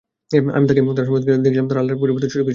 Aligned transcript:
আমি 0.57 0.65
তাকে 0.67 0.79
এবং 0.83 0.93
তার 0.97 1.05
সম্প্রদায়কে 1.07 1.43
দেখলাম 1.47 1.65
তারা 1.69 1.79
আল্লাহর 1.81 2.01
পরিবর্তে 2.03 2.25
সূর্যকে 2.25 2.35
সিজদা 2.35 2.39
করছে। 2.47 2.49